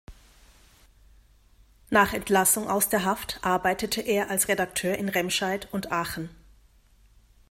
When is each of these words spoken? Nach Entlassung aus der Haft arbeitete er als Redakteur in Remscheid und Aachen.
Nach 1.91 2.13
Entlassung 2.15 2.67
aus 2.67 2.89
der 2.89 3.05
Haft 3.05 3.37
arbeitete 3.43 4.01
er 4.01 4.31
als 4.31 4.47
Redakteur 4.47 4.97
in 4.97 5.09
Remscheid 5.09 5.71
und 5.71 5.91
Aachen. 5.91 6.31